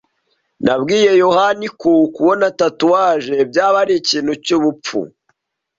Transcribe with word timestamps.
Nabwiye 0.65 1.11
yohani 1.23 1.67
ko 1.81 1.91
kubona 2.15 2.45
tatouage 2.59 3.35
byaba 3.49 3.77
ari 3.83 3.93
ikintu 4.01 4.31
cyubupfu. 4.45 4.99